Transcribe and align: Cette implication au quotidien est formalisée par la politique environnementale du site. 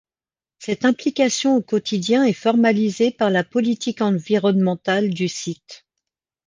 Cette 0.57 0.83
implication 0.85 1.57
au 1.57 1.61
quotidien 1.61 2.23
est 2.23 2.33
formalisée 2.33 3.11
par 3.11 3.29
la 3.29 3.43
politique 3.43 4.01
environnementale 4.01 5.09
du 5.11 5.27
site. 5.27 5.85